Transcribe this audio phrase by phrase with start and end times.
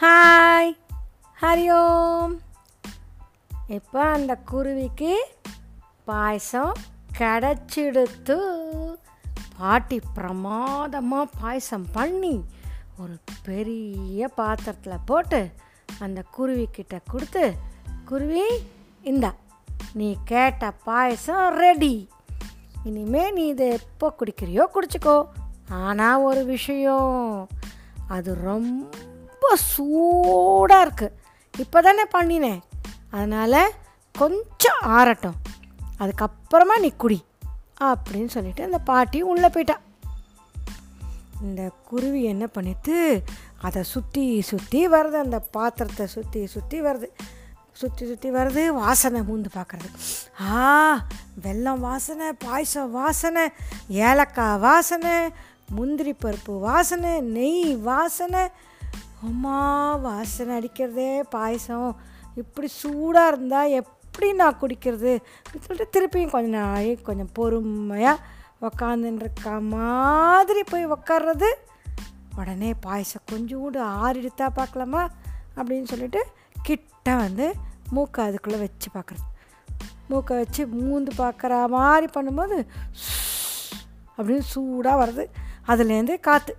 [0.00, 0.76] Hi
[1.40, 2.38] Hari ஓம்
[3.66, 5.26] இப்போ அந்த குருவிக்கு
[6.04, 6.72] பாயசம்
[7.18, 8.36] கிடச்சிடுத்து?
[9.58, 12.44] பாட்டி பிரமாதமாக பாயசம் பண்ணி
[12.98, 15.50] ஒரு பெரிய பாத்திரத்தில் போட்டு
[15.98, 17.54] அந்த குருவிக்கிட்ட கொடுத்து
[18.04, 18.46] குருவி
[19.02, 19.34] இந்தா
[19.92, 22.08] நீ கேட்ட பாயசம் ரெடி
[22.84, 25.26] இனிமே நீ இதை எப்போ குடிக்கிறியோ குடிச்சிக்கோ.
[25.70, 27.48] ஆனால் ஒரு விஷயம்
[28.08, 28.86] அது ரொம்ப
[29.54, 31.14] சூடாக இருக்குது
[31.58, 32.60] இப்போ தானே பண்ணினேன்
[33.10, 33.72] அதனால்
[34.12, 35.34] கொஞ்சம் ஆறட்டும்.
[35.98, 37.24] அதுக்கப்புறமா நீ குடி.
[37.80, 39.78] அப்படின்னு சொல்லிவிட்டு அந்த பாட்டி உள்ளே போயிட்டா.
[41.42, 43.22] இந்த குருவி என்ன பண்ணிட்டு
[43.60, 45.18] அதை சுற்றி சுற்றி வருது.
[45.18, 47.10] அந்த பாத்திரத்தை சுற்றி சுற்றி வருது.
[47.72, 49.88] சுற்றி சுற்றி வருது வாசனை மூந்து பார்க்குறது
[50.40, 51.06] ஆ
[51.42, 53.48] வெல்லம் வாசனை பாயசம் வாசனை
[53.88, 55.28] ஏலக்காய் வாசனை
[55.70, 58.48] முந்திரி பருப்பு வாசனை நெய் வாசனை
[59.22, 61.96] அம்மா வாசனை அடிக்கிறதே பாயசம்.
[62.34, 65.20] இப்படி சூடாக இருந்தால் எப்படி நான் குடிக்கிறது?
[65.60, 68.22] சொல்லிட்டு திருப்பியும் கொஞ்ச நாளை கொஞ்சம் பொறுமையாக
[68.60, 71.50] உக்காந்துருக்க மாதிரி போய் உக்காடுறது
[72.36, 75.10] உடனே பாயசம் கொஞ்சோண்டு ஆறிடுத்தா பார்க்கலாமா?
[75.56, 76.26] அப்படின்னு சொல்லிட்டு
[76.62, 77.54] கிட்ட வந்து
[77.90, 79.24] மூக்கை அதுக்குள்ளே வச்சு பார்க்குறது.
[80.08, 82.66] மூக்கை வச்சு மூந்து பார்க்குற மாதிரி பண்ணும்போது
[84.18, 85.26] அப்படின்னு சூடாக வருது
[85.66, 86.56] அதுலேருந்து காற்று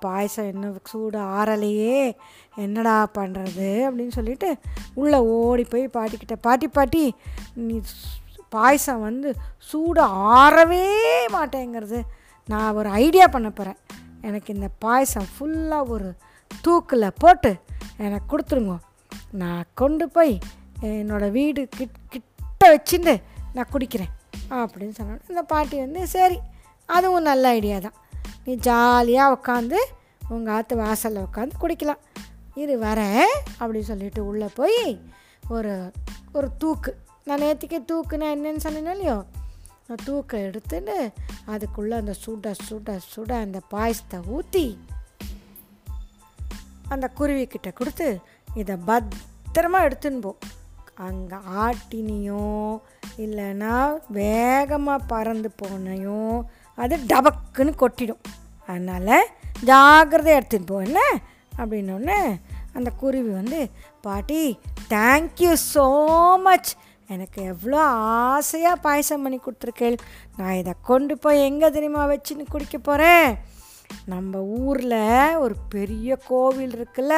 [0.00, 2.12] பாயசம் என்ன சூடு ஆறலையே
[2.54, 4.48] என்னடா பண்ணுறது அப்படின்னு சொல்லிட்டு
[4.94, 7.14] உள்ளே ஓடி போய் பாட்டிக்கிட்ட பாட்டி பாட்டி
[7.54, 7.76] நீ
[8.48, 9.30] பாயசம் வந்து
[9.70, 10.02] சூடு
[10.40, 10.84] ஆறவே
[11.36, 12.00] மாட்டேங்கிறது.
[12.48, 13.78] நான் ஒரு ஐடியா பண்ண போகிறேன்
[14.20, 16.10] எனக்கு இந்த பாயசம் ஃபுல்லாக ஒரு
[16.62, 17.52] தூக்கில் போட்டு
[17.96, 18.76] எனக்கு கொடுத்துருங்க.
[19.42, 20.38] நான் கொண்டு போய்
[20.80, 23.14] என்னோடய வீடு கிட் கிட்ட வச்சுட்டு
[23.54, 24.12] நான் குடிக்கிறேன்.
[24.50, 26.38] அப்படின்னு சொன்னோம் இந்த பாட்டி வந்து சரி
[26.86, 27.96] அதுவும் நல்ல ஐடியா தான்.
[28.48, 29.78] நீ ஜாலியாக உட்காந்து
[30.28, 32.02] உங்கள் ஆற்று வாசலில் உட்காந்து குடிக்கலாம்.
[32.54, 35.00] இது வரேன் அப்படின்னு சொல்லிட்டு உள்ளே போய்
[35.48, 35.92] ஒரு
[36.32, 36.96] ஒரு தூக்கு.
[37.24, 39.24] நான் நேற்றுக்கே தூக்குனா என்னன்னு சொன்னேன் இல்லையோ?
[40.04, 41.12] தூக்கை எடுத்துட்டு
[41.46, 44.66] அதுக்குள்ளே அந்த சுட சுட சுட அந்த பாயசத்தை ஊற்றி
[46.88, 48.20] அந்த குருவிக்கிட்ட கொடுத்து
[48.54, 50.36] இதை பத்திரமா எடுத்துன்னு போ.
[50.94, 52.80] அங்கே ஆட்டினியோ
[53.24, 53.74] இல்லைன்னா
[54.08, 56.40] வேகமாக பறந்து போனையும்
[56.74, 58.24] அது டபக்குன்னு கொட்டிடும்.
[58.68, 59.30] அதனால்
[59.70, 61.16] ஜாக்கிரதையாக எடுத்துன்னு போவேன்
[61.58, 62.20] அப்படின்னோடனே
[62.76, 63.60] அந்த குருவி வந்து
[64.06, 64.42] பாட்டி
[64.88, 65.86] தேங்க்யூ ஸோ
[66.46, 66.70] மச்
[67.14, 67.80] எனக்கு எவ்வளோ
[68.28, 69.96] ஆசையாக பாயசம் பண்ணி கொடுத்துருக்கேள்.
[70.36, 73.28] நான் இதை கொண்டு போய் எங்கே தெரியுமா வச்சுன்னு குடிக்க போகிறேன்
[74.12, 77.14] நம்ம ஊரில் ஒரு பெரிய கோவில் இருக்குல்ல.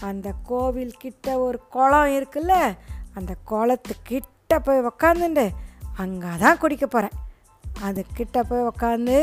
[0.00, 2.54] அந்த கோவில் கிட்ட ஒரு குளம் இருக்குல்ல.
[3.14, 5.46] அந்த குளத்துக்கிட்ட போய் உக்காந்துண்டு
[5.96, 7.16] அங்கே தான் குடிக்க போகிறேன்
[7.86, 9.18] அது கிட்ட போய் உக்காந்து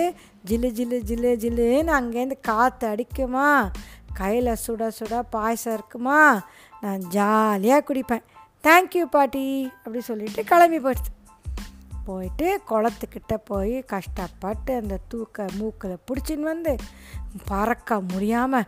[0.50, 3.50] ஜில்லு ஜில்லு ஜில்லு ஜில்லுன்னு அங்கேருந்து காற்று அடிக்குமா?
[4.14, 6.20] கையில் சுட சுட பாயசம் இருக்குமா?
[6.82, 8.26] நான் ஜாலியாக குடிப்பேன்.
[8.64, 9.46] தேங்க்யூ பாட்டி
[9.78, 11.14] அப்படி சொல்லிட்டு கிளம்பி போயிடுச்சு.
[12.08, 16.76] போயிட்டு குளத்துக்கிட்ட போய் கஷ்டப்பட்டு அந்த தூக்க மூக்கில் பிடிச்சின்னு வந்து
[17.46, 18.68] பறக்க முடியாமல்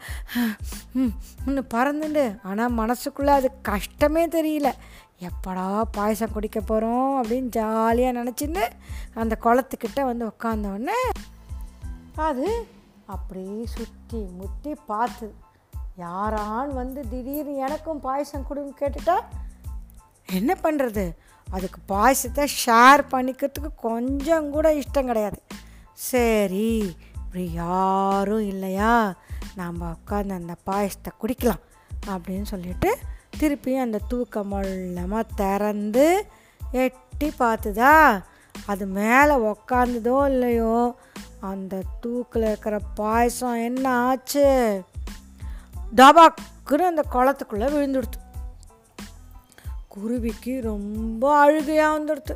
[1.46, 2.26] இன்னும் பறந்துண்டு.
[2.44, 4.72] ஆனால் மனசுக்குள்ளே அது கஷ்டமே தெரியல.
[5.20, 8.70] எப்படா பாயசம் குடிக்க போகிறோம் அப்படின்னு ஜாலியாக நினச்சின்னு
[9.14, 11.00] அந்த குளத்துக்கிட்ட வந்து உட்காந்தோடனே
[12.16, 12.68] அது
[13.06, 15.36] அப்படியே சுற்றி முற்றி பார்த்து
[15.98, 19.20] யாரான் வந்து திடீர்னு எனக்கும் பாயசம் கொடுன்னு கேட்டுட்டா?
[20.32, 21.16] என்ன பண்ணுறது
[21.50, 25.44] அதுக்கு பாயசத்தை ஷேர் பண்ணிக்கிறதுக்கு கொஞ்சம் கூட இஷ்டம் கிடையாது.
[25.94, 29.16] சரி இப்படி யாரும் இல்லையா?
[29.56, 31.62] நாம் உட்காந்து அந்த பாயசத்தை குடிக்கலாம்
[32.08, 32.98] அப்படின்னு சொல்லிட்டு
[33.40, 36.26] திருப்பியும் அந்த தூக்கம் மொல்லமாக திறந்து
[36.72, 38.24] எட்டி பார்த்துதா?
[38.66, 40.96] அது மேலே உக்காந்ததோ இல்லையோ?
[41.40, 44.84] அந்த தூக்கில் இருக்கிற பாயசம் என்ன ஆச்சு?
[45.96, 48.28] டபாக்குன்னு அந்த குளத்துக்குள்ளே விழுந்துடுத்து.
[49.88, 52.36] குருவிக்கு ரொம்ப அழுகையாக வந்துடுது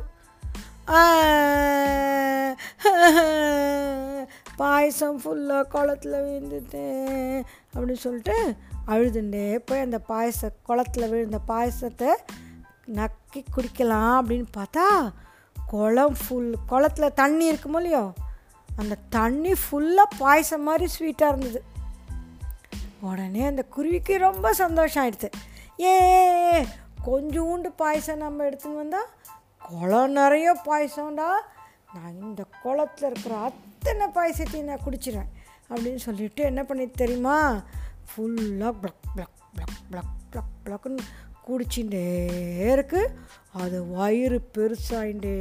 [4.56, 7.42] பாயசம் ஃபுல்லாக குளத்துல விழுந்துட்டேன்
[7.74, 8.54] அப்படின்னு சொல்லிட்டு
[8.86, 12.08] அழுதுண்டே போய் அந்த பாயச குளத்துல விழுந்த பாயசத்தை
[12.94, 15.12] நக்கி குடிக்கலாம் அப்படின்னு பார்த்தா
[15.66, 18.12] குளம் ஃபுல் குளத்துல தண்ணி இருக்குமோ இல்லையோ
[18.76, 21.62] அந்த தண்ணி ஃபுல்லாக பாயசம் மாதிரி ஸ்வீட்டாக இருந்தது.
[23.00, 25.30] உடனே அந்த குருவிக்கு ரொம்ப சந்தோஷம் ஆயிடுது.
[25.80, 25.94] ஏ
[27.06, 29.10] கொஞ்சோண்டு பாயசம் நம்ம எடுத்துன்னு வந்தால்
[29.58, 31.28] குளம் நிறைய பாயசம்டா.
[31.94, 33.34] நான் இந்த குளத்தில் இருக்கிற
[33.84, 35.28] எத்தனை பாயசத்தையும் நான் குடிச்சிடுவேன்
[35.68, 37.62] அப்படின்னு சொல்லிவிட்டு என்ன பண்ணி தெரியுமா?
[38.04, 40.98] ஃபுல்லாக ப்ளக் ப்ளக் ப்ளக் ப்ளக் ப்ளக் ப்ளக்குன்னு
[41.48, 42.28] குடிச்சுட்டே
[42.74, 43.12] இருக்குது
[43.52, 45.34] அது வயிறு பெருசாகிட்டே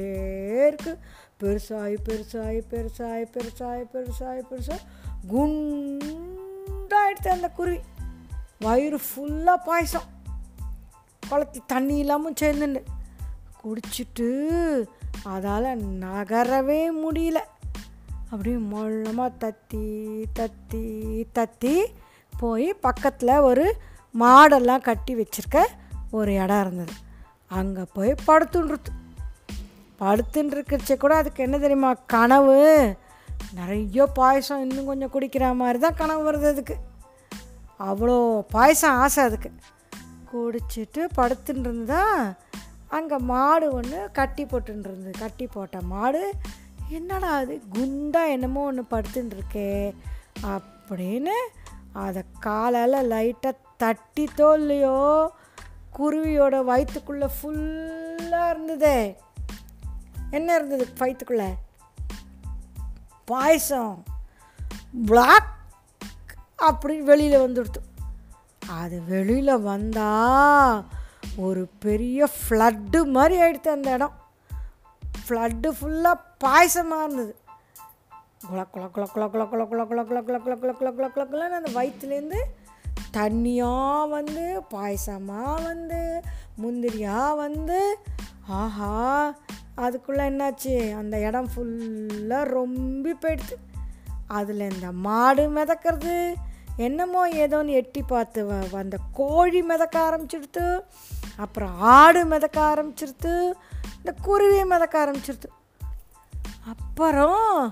[0.69, 0.99] இருக்குது
[1.39, 4.79] பெருசாகி பெருசாகி பெருசாகி பெருசாகி பெருசாகி பெருசாக
[5.31, 7.79] குண்டாயிடுச்சு அந்த குருவி.
[8.59, 10.03] வயிறு ஃபுல்லாக பாயசம்.
[11.29, 12.83] குளத்துல தண்ணி இல்லாமல் சேர்ந்துன்னு.
[13.63, 14.85] குடிச்சிட்டு
[15.23, 17.37] அதால் நகரவே முடியல.
[18.33, 19.87] அப்படியே மொள்ளமாக தத்தி
[20.39, 20.85] தத்தி
[21.39, 21.73] தத்தி
[22.39, 23.65] போய் பக்கத்தில் ஒரு
[24.19, 25.59] மாடெல்லாம் கட்டி வச்சுருக்க
[26.11, 26.93] ஒரு இடம் இருந்தது.
[27.47, 28.91] அங்கே போய் படுத்துன்றது.
[29.99, 31.93] படுத்துன்னு இருக்கிறச்ச கூட அதுக்கு என்ன தெரியுமா?
[31.93, 32.57] கனவு.
[33.53, 36.75] நிறைய பாயசம் இன்னும் கொஞ்சம் குடிக்கிற மாதிரி தான் கனவு வருது அதுக்கு.
[37.79, 38.17] அவ்வளோ
[38.49, 39.51] பாயசம் ஆசை அதுக்கு.
[40.33, 42.33] குடிச்சிட்டு படுத்துட்டு இருந்தால்
[42.87, 46.31] அங்கே மாடு ஒன்று கட்டி போட்டுருந்தது கட்டி போட்ட மாடு
[46.89, 49.95] என்னடா அது குண்டா என்னமோ ஒன்று படுத்துன்னு இருக்கே
[50.43, 51.33] அப்படின்னு
[51.93, 55.31] அதை காலால் லைட்டாக தட்டித்தோ இல்லையோ
[55.99, 59.19] குருவியோட வயிற்றுக்குள்ளே ஃபுல்லாக இருந்ததே.
[60.31, 61.55] என்ன இருந்தது வயிற்றுக்குள்ளே
[63.25, 64.03] பாயசம்.
[65.05, 65.53] பிளாக்
[66.63, 68.01] அப்படின்னு வெளியில் வந்துடுத்து.
[68.69, 70.85] அது வெளியில் வந்தால்
[71.35, 74.21] ஒரு பெரிய ஃப்ளட்டு மாதிரி ஆயிடுத்து அந்த இடம்.
[75.29, 77.33] ஃப்ளட்டு ஃபுல்லாக பாயசமாக இருந்தது
[78.45, 81.25] குல குல குல குல குல குல குல குல குல குல குல குல குல குல குல
[81.25, 82.39] குலன்னு அந்த வயிற்றுலேருந்து
[83.13, 85.99] தண்ணியாக வந்து பாயசமாக வந்து
[86.57, 87.79] முந்திரியாக வந்து
[88.55, 88.91] ஆஹா
[89.77, 93.55] அதுக்குள்ளே என்னாச்சு அந்த இடம் ஃபுல்லாக ரொம்ப போயிடுது
[94.29, 96.17] அதில் இந்த மாடு மிதக்கிறது
[96.79, 100.65] என்னமோ ஏதோன்னு எட்டி பார்த்து வ- அந்த கோழி மிதக்க ஆரம்பிச்சிடுத்து
[101.37, 103.33] அப்புறம் ஆடு மிதக்க ஆரம்பிச்சிருத்து
[103.97, 105.49] இந்த குருவி மிதக்க ஆரம்பிச்சிருத்து
[106.67, 107.71] அப்புறம்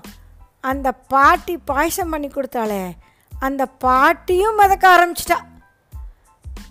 [0.60, 2.92] அந்த பாட்டி பாயசம் பண்ணி கொடுத்தாளே
[3.38, 5.38] அந்த பாட்டியும் மிதக்க ஆரம்பிச்சிட்டா.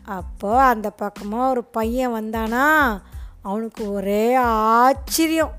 [0.06, 3.02] அப்போ அந்த பக்கமாக ஒரு பையன் வந்தானா
[3.42, 5.54] அவனுக்கு ஒரே ஆச்சரியம்.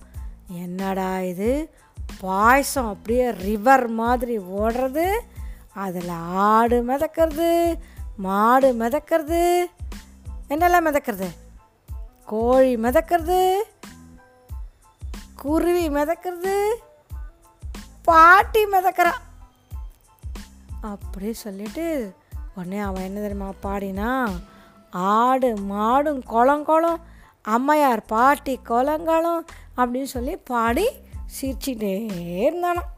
[0.48, 1.74] என்னடா இது?
[2.20, 5.18] பாயசம் அப்படியே ரிவர் மாதிரி ஓடுறது
[5.74, 7.78] அதில் ஆடு மிதக்கிறது
[8.16, 9.64] மாடு மிதக்கிறது.
[10.48, 11.28] என்னெல்லாம் மிதக்கிறது?
[12.24, 13.54] கோழி மிதக்கிறது
[15.42, 16.56] குருவி மிதக்கிறது
[18.04, 19.12] பாட்டி மிதக்கிறா.
[20.80, 21.86] அப்படி சொல்லிட்டு
[22.56, 24.10] உடனே அவன் என்ன தெரியுமா பாடினா
[24.90, 27.00] ஆடு மாடும் குளம் குளம்
[27.42, 29.44] அம்மையார் பாட்டி குளங்காலம்
[29.76, 30.86] அப்படின்னு சொல்லி பாடி
[31.34, 31.94] சிரிச்சிட்டே
[32.44, 32.90] இருந்தானாம்.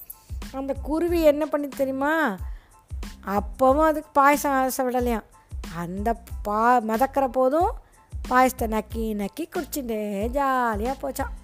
[0.53, 2.37] அந்த குருவி என்ன பண்ணி தெரியுமா
[3.27, 5.21] அப்போவும் அதுக்கு பாயசம் விடலையா
[5.77, 6.09] அந்த
[6.43, 7.73] பா மிதக்கிற போதும்
[8.29, 11.35] பாயசத்தை நக்கி நக்கி குடிச்சுட்டே ஜாலியாக போச்சான்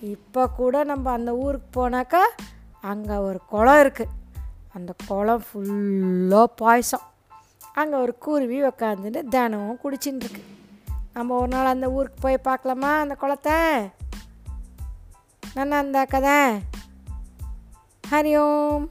[0.00, 2.20] இப்போ கூட நம்ம அந்த ஊருக்கு போனாக்கா
[2.80, 4.14] அங்கே ஒரு குளம் இருக்குது
[4.72, 7.00] அந்த குளம் ஃபுல்லாக பாயசம்.
[7.74, 10.44] அங்கே ஒரு குருவி உக்காந்துட்டு தினமும் குடிச்சின்னு இருக்கு.
[11.12, 13.52] நம்ம ஒரு நாள் அந்த ஊருக்கு போய் பார்க்கலாமா அந்த குளத்தை?
[15.54, 16.60] நான் அந்த கதை.
[18.10, 18.90] ஹரி ஓம்.